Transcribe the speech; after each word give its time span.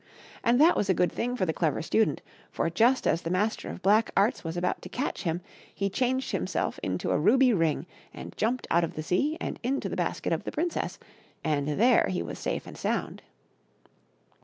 And 0.43 0.59
that 0.59 0.75
was 0.75 0.89
a 0.89 0.95
good 0.95 1.11
thing 1.11 1.35
for 1.35 1.45
the 1.45 1.53
Clever 1.53 1.83
Student, 1.83 2.23
for 2.49 2.71
just 2.71 3.05
as 3.05 3.21
the 3.21 3.29
Master 3.29 3.69
of 3.69 3.83
Black 3.83 4.09
Arts 4.17 4.43
was 4.43 4.57
about 4.57 4.81
to 4.81 4.89
catch 4.89 5.21
him 5.21 5.41
he 5.75 5.91
changed 5.91 6.31
himself 6.31 6.79
into 6.81 7.11
a 7.11 7.19
ruby 7.19 7.53
ring 7.53 7.85
and 8.11 8.35
jumped 8.35 8.65
out 8.71 8.83
of 8.83 8.95
the 8.95 9.03
sea 9.03 9.37
and 9.39 9.59
into 9.61 9.89
the 9.89 9.95
basket 9.95 10.33
of 10.33 10.43
the 10.43 10.51
princess, 10.51 10.97
and 11.43 11.79
there 11.79 12.07
he 12.09 12.23
was 12.23 12.39
safe 12.39 12.65
and 12.65 12.79
sound. 12.79 13.21